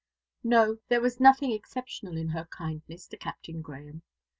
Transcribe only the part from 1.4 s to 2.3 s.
exceptional in